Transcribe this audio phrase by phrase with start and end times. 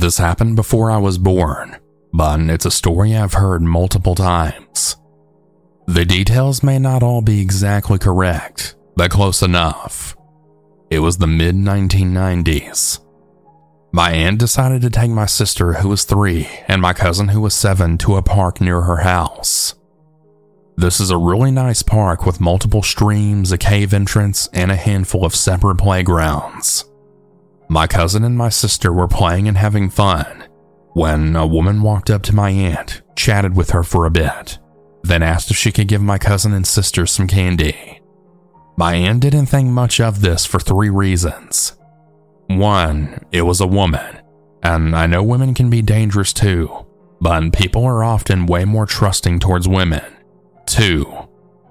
[0.00, 1.76] This happened before I was born,
[2.10, 4.96] but it's a story I've heard multiple times.
[5.88, 10.16] The details may not all be exactly correct, but close enough.
[10.88, 13.00] It was the mid 1990s.
[13.92, 17.52] My aunt decided to take my sister, who was three, and my cousin, who was
[17.52, 19.74] seven, to a park near her house.
[20.78, 25.26] This is a really nice park with multiple streams, a cave entrance, and a handful
[25.26, 26.89] of separate playgrounds.
[27.70, 30.48] My cousin and my sister were playing and having fun
[30.94, 34.58] when a woman walked up to my aunt, chatted with her for a bit,
[35.04, 38.02] then asked if she could give my cousin and sister some candy.
[38.76, 41.78] My aunt didn't think much of this for three reasons.
[42.48, 44.20] One, it was a woman,
[44.64, 46.86] and I know women can be dangerous too,
[47.20, 50.02] but people are often way more trusting towards women.
[50.66, 51.06] Two,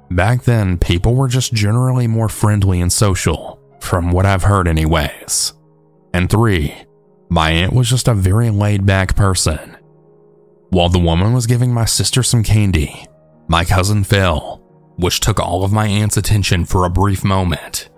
[0.10, 5.52] back then people were just generally more friendly and social, from what I've heard, anyways.
[6.14, 6.76] And three,
[7.30, 9.78] my aunt was just a very laid back person.
[10.70, 13.06] While the woman was giving my sister some candy,
[13.48, 14.64] my cousin fell,
[14.98, 17.90] which took all of my aunt's attention for a brief moment.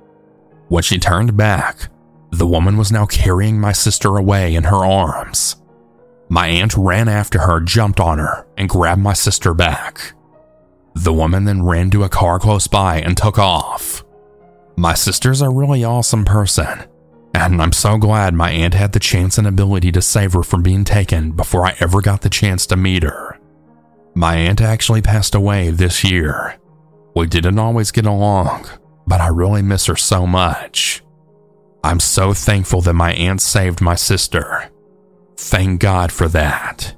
[0.68, 1.90] When she turned back,
[2.32, 5.58] the woman was now carrying my sister away in her arms.
[6.30, 10.14] My aunt ran after her, jumped on her, and grabbed my sister back.
[10.96, 14.06] The woman then ran to a car close by and took off.
[14.78, 16.86] My sister's a really awesome person,
[17.34, 20.64] and I'm so glad my aunt had the chance and ability to save her from
[20.64, 23.40] being taken before I ever got the chance to meet her.
[24.14, 26.58] My aunt actually passed away this year.
[27.16, 28.68] We didn't always get along,
[29.08, 31.02] but I really miss her so much.
[31.84, 34.70] I'm so thankful that my aunt saved my sister.
[35.36, 36.96] Thank God for that.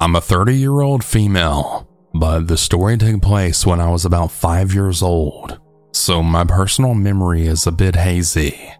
[0.00, 4.32] I'm a 30 year old female, but the story took place when I was about
[4.32, 5.58] 5 years old,
[5.92, 8.72] so my personal memory is a bit hazy.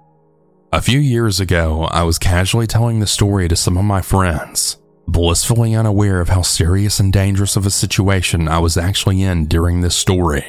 [0.73, 4.79] A few years ago, I was casually telling the story to some of my friends,
[5.09, 9.81] blissfully unaware of how serious and dangerous of a situation I was actually in during
[9.81, 10.47] this story.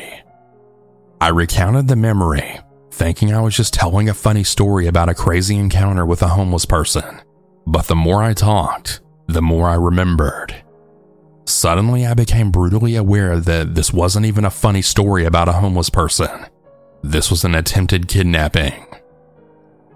[1.19, 2.59] I recounted the memory,
[2.91, 6.65] thinking I was just telling a funny story about a crazy encounter with a homeless
[6.65, 7.21] person.
[7.65, 10.55] But the more I talked, the more I remembered.
[11.51, 15.89] Suddenly, I became brutally aware that this wasn't even a funny story about a homeless
[15.89, 16.29] person.
[17.03, 18.85] This was an attempted kidnapping.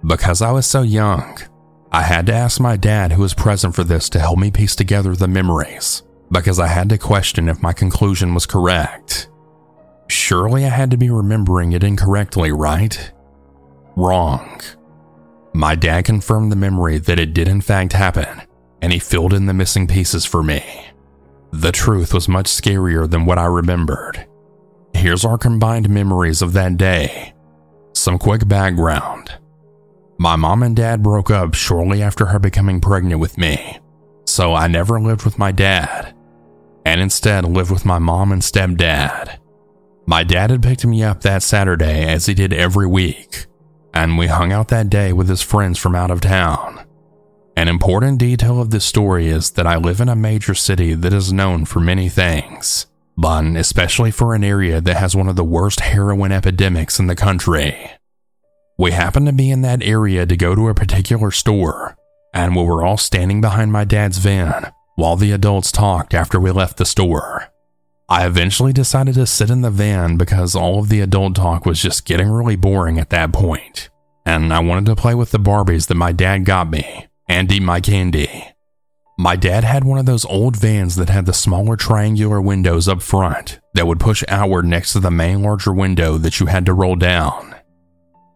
[0.05, 1.39] Because I was so young,
[1.93, 4.75] I had to ask my dad, who was present for this, to help me piece
[4.75, 9.29] together the memories, because I had to question if my conclusion was correct.
[10.07, 13.11] Surely I had to be remembering it incorrectly, right?
[13.95, 14.59] Wrong.
[15.53, 18.41] My dad confirmed the memory that it did in fact happen,
[18.81, 20.85] and he filled in the missing pieces for me.
[21.55, 24.27] The truth was much scarier than what I remembered.
[24.93, 27.33] Here's our combined memories of that day.
[27.93, 29.31] Some quick background.
[30.17, 33.79] My mom and dad broke up shortly after her becoming pregnant with me,
[34.25, 36.13] so I never lived with my dad,
[36.85, 39.39] and instead lived with my mom and stepdad.
[40.05, 43.45] My dad had picked me up that Saturday as he did every week,
[43.93, 46.84] and we hung out that day with his friends from out of town.
[47.57, 51.13] An important detail of this story is that I live in a major city that
[51.13, 52.85] is known for many things,
[53.15, 57.15] but especially for an area that has one of the worst heroin epidemics in the
[57.15, 57.91] country.
[58.77, 61.95] We happened to be in that area to go to a particular store,
[62.33, 66.51] and we were all standing behind my dad's van while the adults talked after we
[66.51, 67.53] left the store.
[68.09, 71.81] I eventually decided to sit in the van because all of the adult talk was
[71.81, 73.89] just getting really boring at that point,
[74.25, 77.61] and I wanted to play with the Barbies that my dad got me and eat
[77.61, 78.45] my candy.
[79.17, 83.01] My dad had one of those old vans that had the smaller triangular windows up
[83.01, 86.73] front that would push outward next to the main larger window that you had to
[86.73, 87.55] roll down.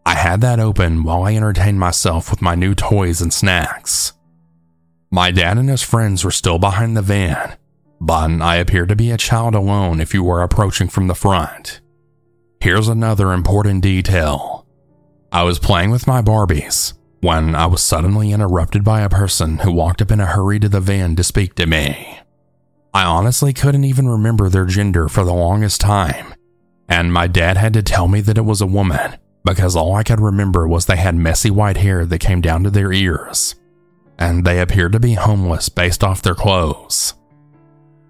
[0.05, 4.13] I had that open while I entertained myself with my new toys and snacks.
[5.11, 7.57] My dad and his friends were still behind the van,
[7.99, 11.81] but I appeared to be a child alone if you were approaching from the front.
[12.61, 14.65] Here's another important detail.
[15.31, 19.71] I was playing with my Barbies when I was suddenly interrupted by a person who
[19.71, 22.19] walked up in a hurry to the van to speak to me.
[22.93, 26.33] I honestly couldn't even remember their gender for the longest time,
[26.87, 30.03] and my dad had to tell me that it was a woman because all I
[30.03, 33.55] could remember was they had messy white hair that came down to their ears,
[34.17, 37.13] and they appeared to be homeless based off their clothes.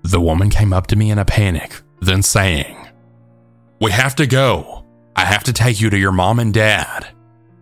[0.03, 2.88] The woman came up to me in a panic, then saying,
[3.81, 4.85] We have to go.
[5.15, 7.07] I have to take you to your mom and dad.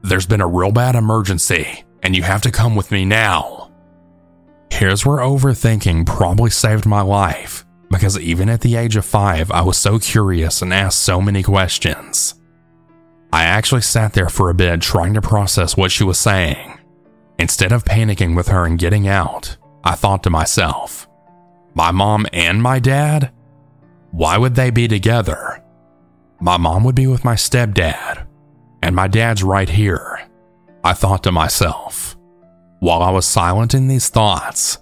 [0.01, 3.71] There's been a real bad emergency, and you have to come with me now.
[4.71, 9.61] Here's where overthinking probably saved my life, because even at the age of five, I
[9.61, 12.35] was so curious and asked so many questions.
[13.33, 16.79] I actually sat there for a bit trying to process what she was saying.
[17.39, 21.07] Instead of panicking with her and getting out, I thought to myself,
[21.73, 23.31] my mom and my dad?
[24.11, 25.63] Why would they be together?
[26.39, 28.26] My mom would be with my stepdad,
[28.81, 30.27] and my dad's right here.
[30.83, 32.15] I thought to myself.
[32.79, 34.77] While I was silent in these thoughts,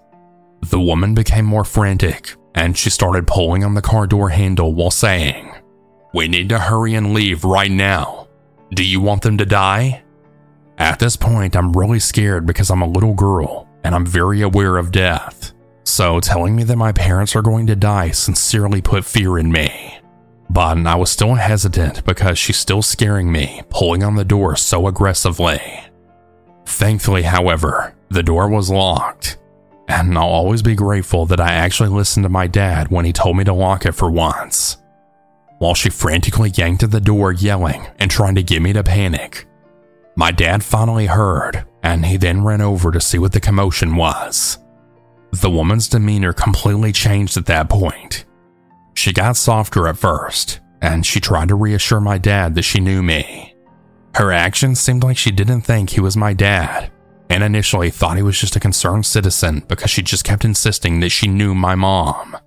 [0.61, 4.91] the woman became more frantic and she started pulling on the car door handle while
[4.91, 5.53] saying,
[6.13, 8.27] We need to hurry and leave right now.
[8.73, 10.03] Do you want them to die?
[10.77, 14.77] At this point, I'm really scared because I'm a little girl and I'm very aware
[14.77, 15.53] of death.
[15.83, 19.99] So, telling me that my parents are going to die sincerely put fear in me.
[20.49, 24.87] But I was still hesitant because she's still scaring me, pulling on the door so
[24.87, 25.61] aggressively.
[26.65, 29.37] Thankfully, however, the door was locked,
[29.87, 33.37] and I'll always be grateful that I actually listened to my dad when he told
[33.37, 34.77] me to lock it for once.
[35.57, 39.47] While she frantically yanked at the door, yelling and trying to get me to panic,
[40.15, 44.57] my dad finally heard, and he then ran over to see what the commotion was.
[45.31, 48.24] The woman's demeanor completely changed at that point.
[48.95, 53.03] She got softer at first, and she tried to reassure my dad that she knew
[53.03, 53.55] me.
[54.15, 56.91] Her actions seemed like she didn't think he was my dad,
[57.29, 61.09] and initially thought he was just a concerned citizen because she just kept insisting that
[61.09, 62.37] she knew my mom.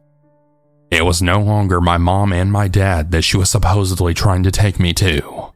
[0.90, 4.50] It was no longer my mom and my dad that she was supposedly trying to
[4.50, 5.52] take me to.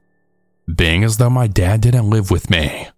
[0.73, 2.89] Being as though my dad didn't live with me,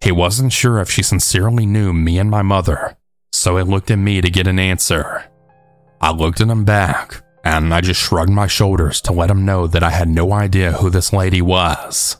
[0.00, 2.96] he wasn't sure if she sincerely knew me and my mother,
[3.32, 5.24] so he looked at me to get an answer.
[6.00, 9.66] I looked at him back, and I just shrugged my shoulders to let him know
[9.66, 12.16] that I had no idea who this lady was.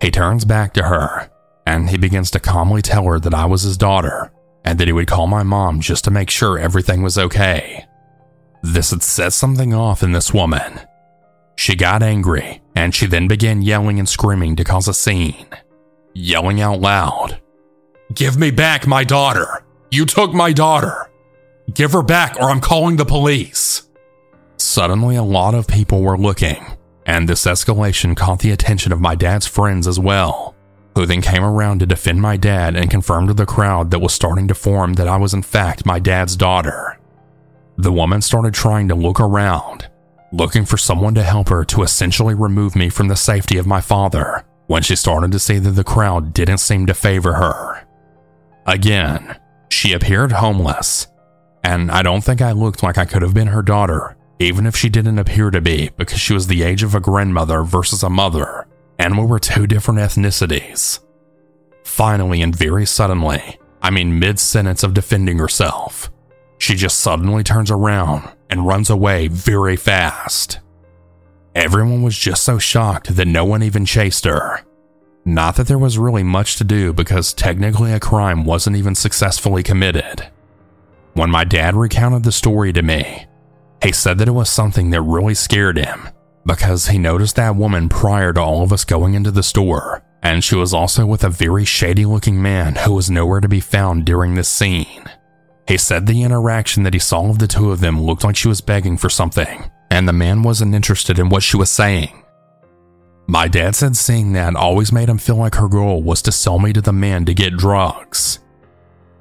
[0.00, 1.30] He turns back to her,
[1.66, 4.32] and he begins to calmly tell her that I was his daughter,
[4.64, 7.86] and that he would call my mom just to make sure everything was okay.
[8.62, 10.80] This had set something off in this woman.
[11.56, 15.46] She got angry, and she then began yelling and screaming to cause a scene.
[16.14, 17.40] Yelling out loud,
[18.14, 19.64] Give me back my daughter!
[19.90, 21.10] You took my daughter!
[21.74, 23.87] Give her back or I'm calling the police!
[24.58, 26.64] Suddenly, a lot of people were looking,
[27.06, 30.54] and this escalation caught the attention of my dad's friends as well,
[30.94, 34.12] who then came around to defend my dad and confirmed to the crowd that was
[34.12, 36.98] starting to form that I was in fact my dad's daughter.
[37.76, 39.88] The woman started trying to look around,
[40.32, 43.80] looking for someone to help her to essentially remove me from the safety of my
[43.80, 47.86] father when she started to see that the crowd didn't seem to favor her.
[48.66, 49.38] Again,
[49.70, 51.06] she appeared homeless,
[51.64, 54.76] and I don't think I looked like I could have been her daughter, even if
[54.76, 58.10] she didn't appear to be because she was the age of a grandmother versus a
[58.10, 58.66] mother,
[58.98, 61.00] and we were two different ethnicities.
[61.84, 66.10] Finally, and very suddenly, I mean mid sentence of defending herself,
[66.58, 70.60] she just suddenly turns around and runs away very fast.
[71.54, 74.60] Everyone was just so shocked that no one even chased her.
[75.24, 79.62] Not that there was really much to do because technically a crime wasn't even successfully
[79.62, 80.28] committed.
[81.14, 83.26] When my dad recounted the story to me,
[83.82, 86.08] he said that it was something that really scared him
[86.46, 90.42] because he noticed that woman prior to all of us going into the store, and
[90.42, 94.04] she was also with a very shady looking man who was nowhere to be found
[94.04, 95.04] during this scene.
[95.68, 98.48] He said the interaction that he saw of the two of them looked like she
[98.48, 102.24] was begging for something, and the man wasn't interested in what she was saying.
[103.26, 106.58] My dad said seeing that always made him feel like her goal was to sell
[106.58, 108.38] me to the man to get drugs.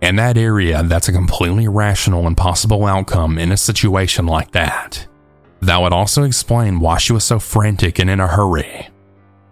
[0.01, 5.07] In that area, that's a completely rational and possible outcome in a situation like that.
[5.61, 8.89] That would also explain why she was so frantic and in a hurry.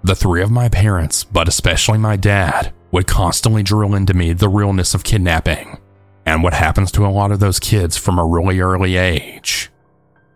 [0.04, 4.48] The three of my parents, but especially my dad, would constantly drill into me the
[4.48, 5.80] realness of kidnapping
[6.28, 9.72] and what happens to a lot of those kids from a really early age.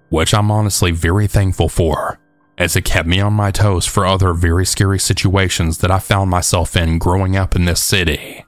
[0.10, 2.20] Which I'm honestly very thankful for,
[2.58, 6.32] as it kept me on my toes for other very scary situations that I found
[6.32, 8.44] myself in growing up in this city.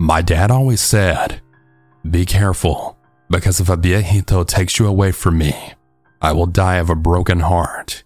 [0.00, 1.40] My dad always said,
[2.08, 2.96] Be careful,
[3.28, 5.72] because if a viejito takes you away from me,
[6.22, 8.04] I will die of a broken heart.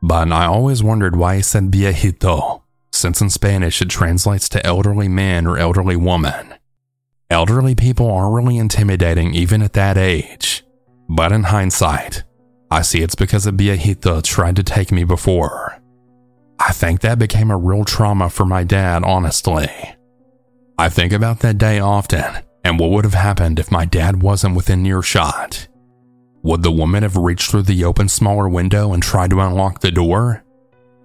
[0.00, 5.08] But I always wondered why he said viejito, since in Spanish it translates to elderly
[5.08, 6.54] man or elderly woman.
[7.28, 10.64] Elderly people are really intimidating even at that age.
[11.08, 12.22] But in hindsight,
[12.70, 15.80] I see it's because a viejito tried to take me before.
[16.60, 19.95] I think that became a real trauma for my dad, honestly.
[20.78, 24.56] I think about that day often and what would have happened if my dad wasn't
[24.56, 25.68] within earshot.
[26.42, 29.90] Would the woman have reached through the open smaller window and tried to unlock the
[29.90, 30.44] door?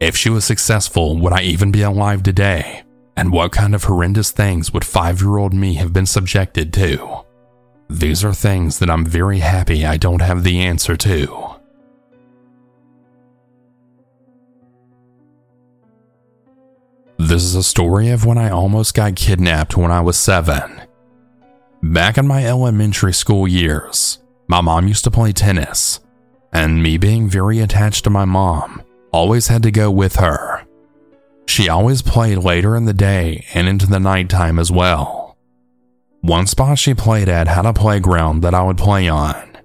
[0.01, 2.83] If she was successful, would I even be alive today?
[3.15, 7.21] And what kind of horrendous things would five year old me have been subjected to?
[7.89, 11.50] These are things that I'm very happy I don't have the answer to.
[17.27, 20.81] This is a story of when I almost got kidnapped when I was seven.
[21.83, 25.99] Back in my elementary school years, my mom used to play tennis,
[26.51, 30.65] and me being very attached to my mom, always had to go with her.
[31.45, 35.37] She always played later in the day and into the nighttime as well.
[36.21, 39.59] One spot she played at had a playground that I would play on.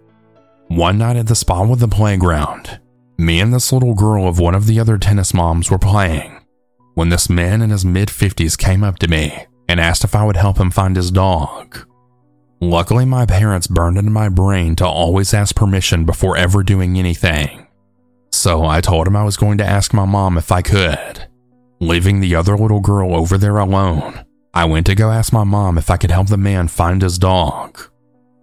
[0.68, 2.80] One night at the spot with the playground,
[3.16, 6.36] me and this little girl of one of the other tennis moms were playing
[6.97, 10.25] when this man in his mid 50s came up to me and asked if I
[10.25, 11.87] would help him find his dog.
[12.59, 17.67] Luckily, my parents burned into my brain to always ask permission before ever doing anything.
[18.33, 21.29] So I told him I was going to ask my mom if I could.
[21.81, 24.25] Leaving the other little girl over there alone,
[24.55, 27.19] I went to go ask my mom if I could help the man find his
[27.19, 27.79] dog.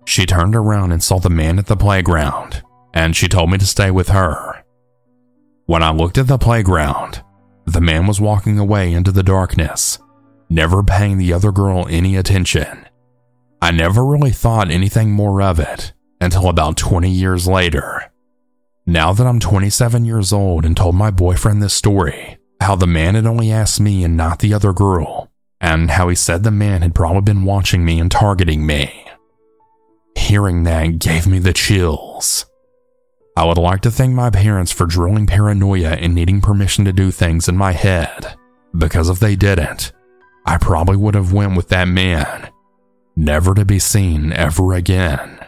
[0.06, 2.62] She turned around and saw the man at the playground,
[2.94, 4.64] and she told me to stay with her.
[5.66, 7.24] When I looked at the playground,
[7.66, 10.00] the man was walking away into the darkness,
[10.50, 12.88] never paying the other girl any attention.
[13.62, 18.12] I never really thought anything more of it until about 20 years later.
[18.86, 23.16] Now that I'm 27 years old and told my boyfriend this story, how the man
[23.16, 26.82] had only asked me and not the other girl, and how he said the man
[26.82, 29.06] had probably been watching me and targeting me.
[30.18, 32.46] Hearing that gave me the chills.
[33.36, 37.10] I would like to thank my parents for drilling paranoia and needing permission to do
[37.10, 38.36] things in my head,
[38.78, 39.92] because if they didn't,
[40.46, 42.50] I probably would have went with that man,
[43.16, 45.40] never to be seen ever again.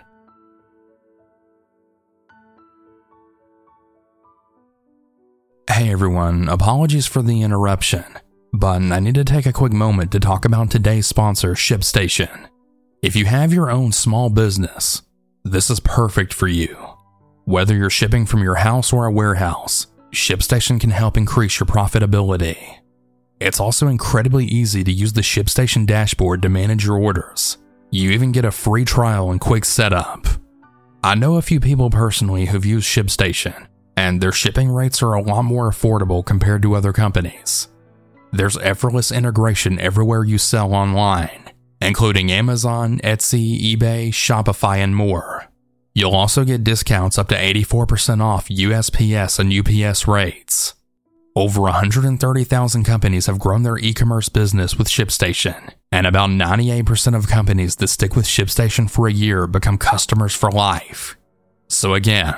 [5.70, 8.06] Hey everyone, apologies for the interruption,
[8.52, 12.48] but I need to take a quick moment to talk about today's sponsor, ShipStation.
[13.04, 15.04] If you have your own small business,
[15.44, 16.95] this is perfect for you.
[17.48, 22.80] Whether you're shipping from your house or a warehouse, ShipStation can help increase your profitability.
[23.40, 27.60] It's also incredibly easy to use the ShipStation dashboard to manage your orders.
[27.92, 30.26] You even get a free trial and quick setup.
[31.04, 35.22] I know a few people personally who've used ShipStation, and their shipping rates are a
[35.22, 37.68] lot more affordable compared to other companies.
[38.32, 45.45] There's effortless integration everywhere you sell online, including Amazon, Etsy, eBay, Shopify, and more.
[45.96, 50.74] You'll also get discounts up to 84% off USPS and UPS rates.
[51.38, 57.30] Over 130,000 companies have grown their e commerce business with ShipStation, and about 98% of
[57.30, 61.16] companies that stick with ShipStation for a year become customers for life.
[61.70, 62.36] So, again,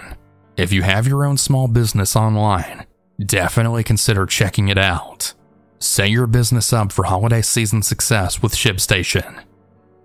[0.56, 2.86] if you have your own small business online,
[3.24, 5.34] definitely consider checking it out.
[5.80, 9.44] Set your business up for holiday season success with ShipStation.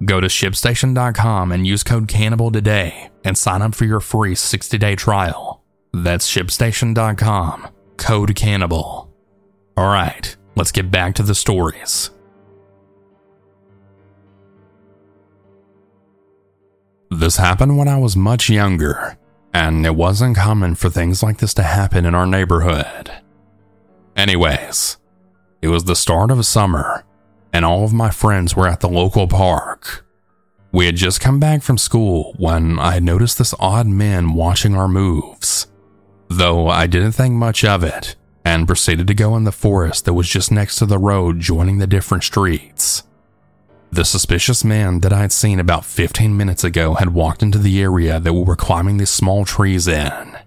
[0.05, 4.79] Go to shipstation.com and use code CANNIBAL today and sign up for your free 60
[4.79, 5.63] day trial.
[5.93, 9.09] That's shipstation.com, code CANNIBAL.
[9.79, 12.11] Alright, let's get back to the stories.
[17.11, 19.19] This happened when I was much younger,
[19.53, 23.11] and it wasn't common for things like this to happen in our neighborhood.
[24.17, 24.97] Anyways,
[25.61, 27.05] it was the start of summer,
[27.53, 30.05] and all of my friends were at the local park.
[30.73, 34.89] We had just come back from school when I noticed this odd man watching our
[34.89, 35.67] moves.
[36.29, 40.15] Though I didn't think much of it and proceeded to go in the forest that
[40.15, 43.03] was just next to the road joining the different streets.
[43.91, 47.83] The suspicious man that I had seen about 15 minutes ago had walked into the
[47.83, 50.39] area that we were climbing these small trees in.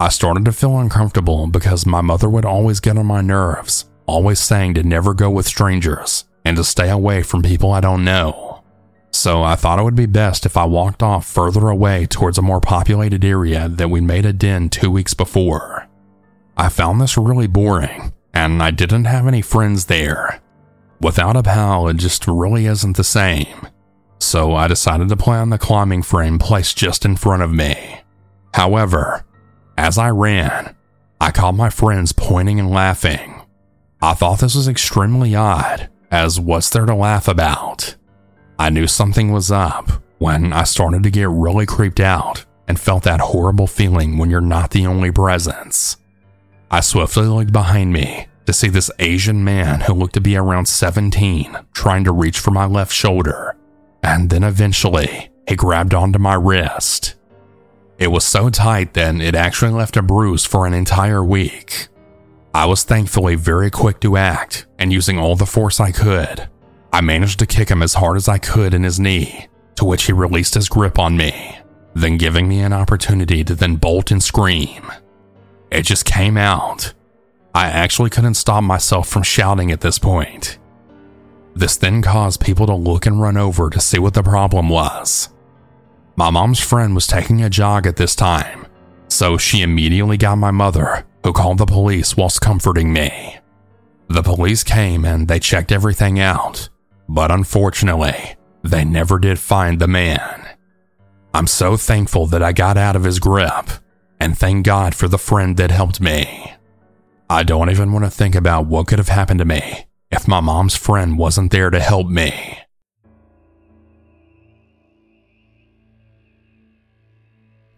[0.00, 4.40] I started to feel uncomfortable because my mother would always get on my nerves always
[4.40, 8.64] saying to never go with strangers and to stay away from people I don't know.
[9.10, 12.42] So I thought it would be best if I walked off further away towards a
[12.42, 15.88] more populated area that we made a den two weeks before.
[16.56, 20.40] I found this really boring, and I didn't have any friends there.
[21.00, 23.68] Without a pal, it just really isn't the same.
[24.18, 28.00] So I decided to play on the climbing frame placed just in front of me.
[28.54, 29.24] However,
[29.76, 30.74] as I ran,
[31.20, 33.40] I caught my friends pointing and laughing.
[34.00, 37.96] I thought this was extremely odd, as what's there to laugh about?
[38.58, 43.02] I knew something was up when I started to get really creeped out and felt
[43.04, 45.96] that horrible feeling when you're not the only presence.
[46.70, 50.66] I swiftly looked behind me to see this Asian man who looked to be around
[50.66, 53.56] 17 trying to reach for my left shoulder,
[54.02, 57.16] and then eventually he grabbed onto my wrist.
[57.98, 61.88] It was so tight that it actually left a bruise for an entire week.
[62.58, 66.48] I was thankfully very quick to act, and using all the force I could,
[66.92, 69.46] I managed to kick him as hard as I could in his knee,
[69.76, 71.60] to which he released his grip on me,
[71.94, 74.90] then giving me an opportunity to then bolt and scream.
[75.70, 76.94] It just came out.
[77.54, 80.58] I actually couldn't stop myself from shouting at this point.
[81.54, 85.28] This then caused people to look and run over to see what the problem was.
[86.16, 88.66] My mom's friend was taking a jog at this time,
[89.08, 93.38] so she immediately got my mother, who called the police whilst comforting me.
[94.08, 96.68] The police came and they checked everything out,
[97.08, 100.48] but unfortunately, they never did find the man.
[101.34, 103.68] I'm so thankful that I got out of his grip,
[104.18, 106.54] and thank God for the friend that helped me.
[107.30, 110.40] I don't even want to think about what could have happened to me if my
[110.40, 112.58] mom's friend wasn't there to help me.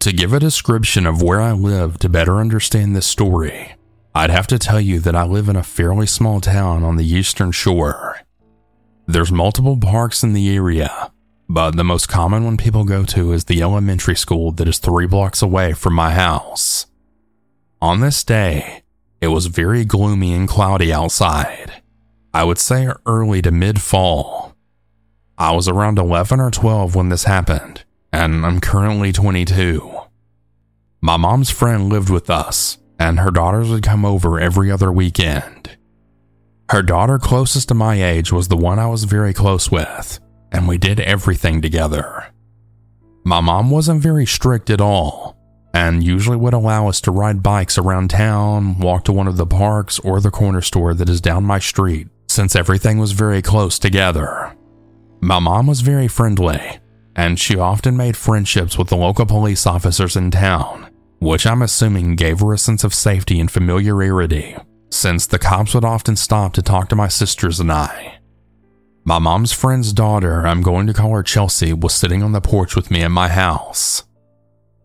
[0.01, 3.75] To give a description of where I live to better understand this story,
[4.15, 7.05] I'd have to tell you that I live in a fairly small town on the
[7.05, 8.19] eastern shore.
[9.05, 11.11] There's multiple parks in the area,
[11.47, 15.05] but the most common one people go to is the elementary school that is three
[15.05, 16.87] blocks away from my house.
[17.79, 18.81] On this day,
[19.21, 21.73] it was very gloomy and cloudy outside.
[22.33, 24.55] I would say early to mid fall.
[25.37, 29.90] I was around 11 or 12 when this happened, and I'm currently 22.
[31.03, 35.77] My mom's friend lived with us, and her daughters would come over every other weekend.
[36.69, 40.19] Her daughter closest to my age was the one I was very close with,
[40.51, 42.27] and we did everything together.
[43.23, 45.35] My mom wasn't very strict at all,
[45.73, 49.47] and usually would allow us to ride bikes around town, walk to one of the
[49.47, 53.79] parks or the corner store that is down my street, since everything was very close
[53.79, 54.55] together.
[55.19, 56.79] My mom was very friendly,
[57.15, 60.90] and she often made friendships with the local police officers in town,
[61.21, 64.57] which I'm assuming gave her a sense of safety and familiarity
[64.89, 68.17] since the cops would often stop to talk to my sisters and I.
[69.05, 72.75] My mom's friend's daughter, I'm going to call her Chelsea, was sitting on the porch
[72.75, 74.03] with me in my house.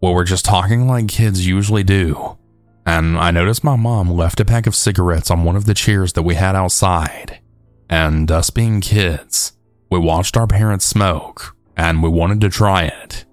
[0.02, 2.36] We were just talking like kids usually do,
[2.84, 6.12] and I noticed my mom left a pack of cigarettes on one of the chairs
[6.12, 7.40] that we had outside.
[7.88, 9.52] And us being kids,
[9.90, 13.24] we watched our parents smoke, and we wanted to try it.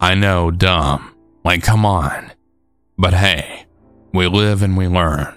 [0.00, 1.09] I know, dumb,
[1.50, 2.30] like come on.
[2.96, 3.66] But hey,
[4.14, 5.34] we live and we learn.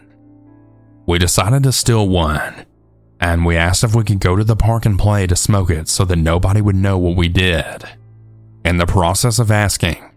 [1.08, 2.68] We decided to steal one,
[3.20, 5.88] and we asked if we could go to the park and play to smoke it
[5.88, 7.86] so that nobody would know what we did.
[8.64, 10.12] In the process of asking,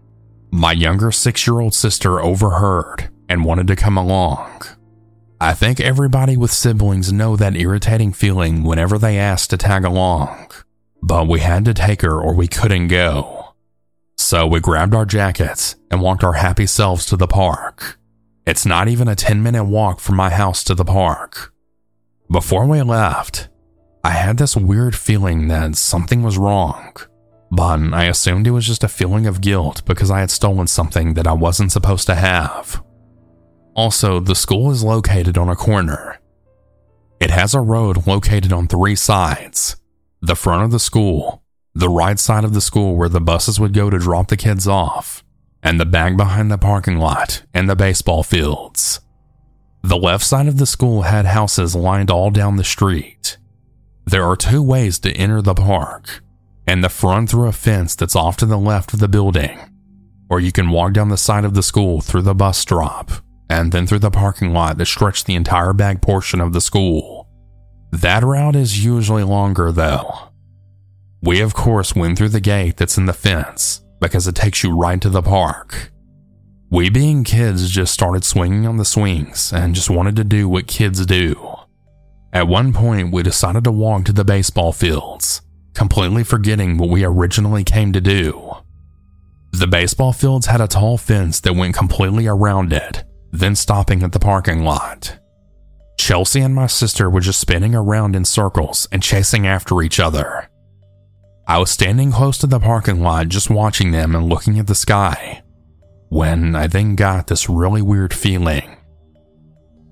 [0.51, 4.61] my younger six year old sister overheard and wanted to come along.
[5.41, 10.51] I think everybody with siblings know that irritating feeling whenever they ask to tag along,
[11.01, 13.36] but we had to take her or we couldn't go.
[14.27, 17.97] So we grabbed our jackets and walked our happy selves to the park.
[18.45, 21.53] It's not even a 10 minute walk from my house to the park.
[22.29, 23.47] Before we left,
[24.03, 26.93] I had this weird feeling that something was wrong,
[27.51, 31.13] but I assumed it was just a feeling of guilt because I had stolen something
[31.13, 32.83] that I wasn't supposed to have.
[33.77, 36.19] Also, the school is located on a corner.
[37.21, 39.77] It has a road located on three sides
[40.21, 41.43] the front of the school,
[41.77, 44.67] the right side of the school where the buses would go to drop the kids
[44.67, 45.23] off,
[45.61, 48.99] and the back behind the parking lot and the baseball fields.
[49.83, 53.37] The left side of the school had houses lined all down the street.
[54.05, 56.23] There are two ways to enter the park,
[56.65, 59.59] and the front through a fence that's off to the left of the building,
[60.31, 63.11] or you can walk down the side of the school through the bus stop
[63.51, 67.27] and then through the parking lot that stretched the entire back portion of the school.
[67.91, 70.26] That route is usually longer though.
[71.21, 74.77] We of course went through the gate that's in the fence because it takes you
[74.77, 75.91] right to the park.
[76.69, 80.67] We, being kids, just started swinging on the swings and just wanted to do what
[80.67, 81.55] kids do.
[82.33, 85.41] At one point, we decided to walk to the baseball fields,
[85.73, 88.51] completely forgetting what we originally came to do.
[89.53, 94.11] The baseball fields had a tall fence that went completely around it, then stopping at
[94.11, 95.17] the parking lot.
[95.97, 100.49] Chelsea and my sister were just spinning around in circles and chasing after each other.
[101.47, 104.75] I was standing close to the parking lot just watching them and looking at the
[104.75, 105.41] sky
[106.09, 108.75] when I then got this really weird feeling.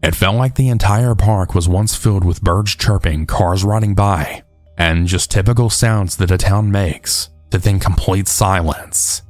[0.03, 4.43] It felt like the entire park was once filled with birds chirping, cars riding by,
[4.77, 9.21] and just typical sounds that a town makes to then complete silence.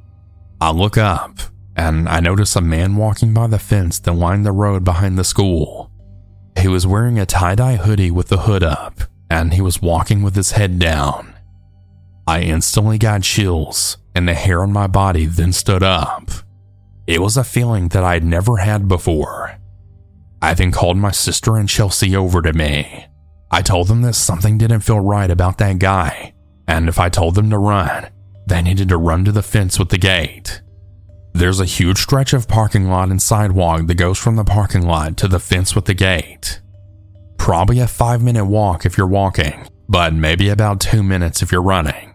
[0.60, 1.38] I look up
[1.76, 5.24] and I notice a man walking by the fence that lined the road behind the
[5.24, 5.92] school.
[6.58, 10.22] He was wearing a tie dye hoodie with the hood up, and he was walking
[10.22, 11.35] with his head down.
[12.26, 16.30] I instantly got chills, and the hair on my body then stood up.
[17.06, 19.56] It was a feeling that I had never had before.
[20.42, 23.06] I then called my sister and Chelsea over to me.
[23.50, 26.34] I told them that something didn't feel right about that guy,
[26.66, 28.08] and if I told them to run,
[28.46, 30.62] they needed to run to the fence with the gate.
[31.32, 35.16] There's a huge stretch of parking lot and sidewalk that goes from the parking lot
[35.18, 36.60] to the fence with the gate.
[37.38, 41.62] Probably a five minute walk if you're walking, but maybe about two minutes if you're
[41.62, 42.14] running.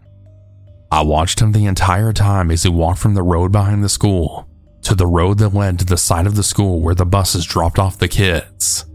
[0.92, 4.48] I watched him the entire time as he walked from the road behind the school
[4.84, 7.80] to the road that led to the side of the school where the buses dropped
[7.80, 8.86] off the kids.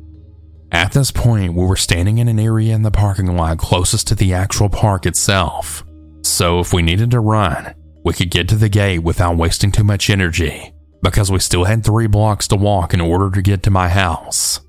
[0.72, 4.14] At this point, we were standing in an area in the parking lot closest to
[4.14, 5.84] the actual park itself.
[6.22, 9.84] So if we needed to run, we could get to the gate without wasting too
[9.84, 13.70] much energy because we still had three blocks to walk in order to get to
[13.70, 14.60] my house.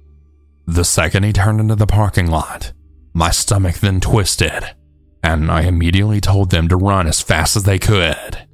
[0.65, 2.73] The second he turned into the parking lot,
[3.13, 4.75] my stomach then twisted,
[5.23, 8.47] and I immediately told them to run as fast as they could.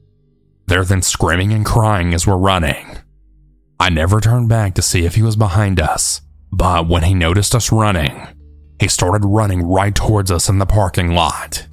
[0.68, 2.98] They're then screaming and crying as we're running.
[3.80, 6.22] I never turned back to see if he was behind us,
[6.52, 8.28] but when he noticed us running,
[8.80, 11.68] he started running right towards us in the parking lot.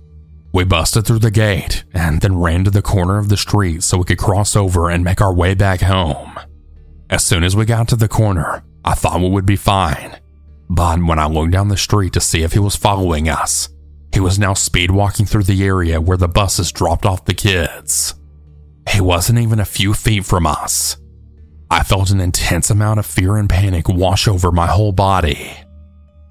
[0.52, 3.98] We busted through the gate and then ran to the corner of the street so
[3.98, 6.38] we could cross over and make our way back home.
[7.08, 10.18] As soon as we got to the corner, I thought we would be fine.
[10.68, 13.68] But when I looked down the street to see if he was following us,
[14.12, 18.14] he was now speed walking through the area where the buses dropped off the kids.
[18.88, 20.96] He wasn't even a few feet from us.
[21.70, 25.52] I felt an intense amount of fear and panic wash over my whole body.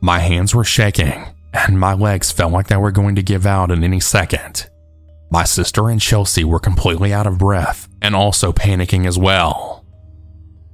[0.02, 3.72] My hands were shaking and my legs felt like they were going to give out
[3.72, 4.70] in any second.
[5.32, 9.86] My sister and Chelsea were completely out of breath and also panicking as well.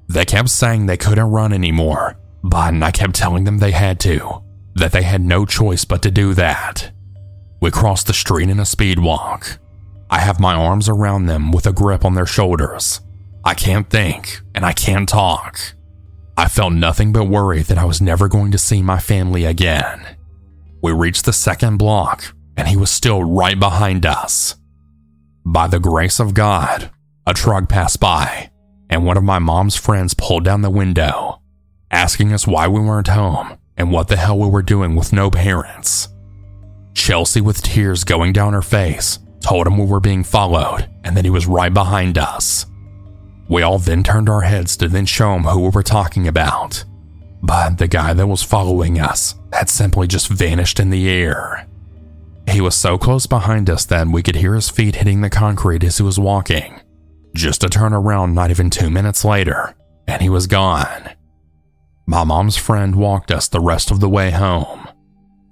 [0.08, 4.44] They kept saying they couldn't run anymore, but I kept telling them they had to,
[4.76, 6.92] that they had no choice but to do that.
[7.66, 9.58] We cross the street in a speed walk.
[10.12, 13.02] I have my arms around them with a grip on their shoulders.
[13.44, 15.60] I can't think and I can't talk.
[16.38, 20.16] I felt nothing but worry that I was never going to see my family again.
[20.84, 24.54] We reached the second block, and he was still right behind us.
[25.44, 26.92] By the grace of God,
[27.26, 28.52] a truck passed by,
[28.92, 31.42] and one of my mom's friends pulled down the window,
[31.90, 35.32] asking us why we weren't home and what the hell we were doing with no
[35.32, 36.10] parents.
[36.96, 41.26] Chelsea, with tears going down her face, told him we were being followed and that
[41.26, 42.66] he was right behind us.
[43.48, 46.84] We all then turned our heads to then show him who we were talking about
[47.46, 51.68] but the guy that was following us had simply just vanished in the air.
[52.50, 55.84] He was so close behind us that we could hear his feet hitting the concrete
[55.84, 56.82] as he was walking.
[57.36, 59.76] Just to turn around not even two minutes later,
[60.08, 61.12] and he was gone.
[62.08, 64.85] My mom's friend walked us the rest of the way home.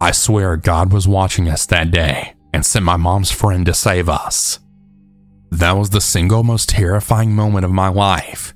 [0.04, 4.10] I swear God was watching us that day and sent my mom's friend to save
[4.10, 4.60] us.
[5.50, 8.54] That was the single most terrifying moment of my life,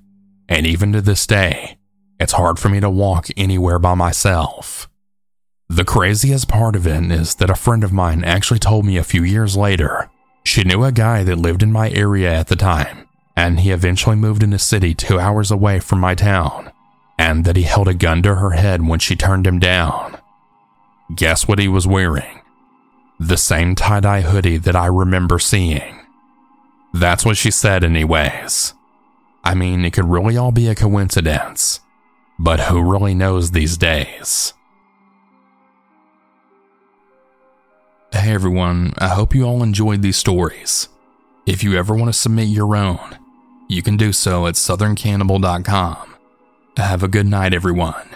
[0.49, 1.77] and even to this day,
[2.19, 4.89] it's hard for me to walk anywhere by myself.
[5.69, 9.03] The craziest part of it is that a friend of mine actually told me a
[9.05, 10.09] few years later
[10.43, 13.07] she knew a guy that lived in my area at the time,
[13.37, 16.73] and he eventually moved in a city two hours away from my town,
[17.17, 20.16] and that he held a gun to her head when she turned him down.
[21.15, 22.41] Guess what he was wearing?
[23.19, 26.01] The same tie dye hoodie that I remember seeing.
[26.93, 28.73] That's what she said, anyways.
[29.43, 31.79] I mean, it could really all be a coincidence.
[32.37, 34.53] But who really knows these days?
[38.11, 40.89] Hey everyone, I hope you all enjoyed these stories.
[41.45, 43.17] If you ever want to submit your own,
[43.69, 46.15] you can do so at southerncannibal.com.
[46.77, 48.09] Have a good night, everyone.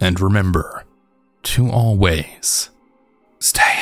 [0.00, 0.84] And remember
[1.48, 2.68] to always
[3.38, 3.80] stay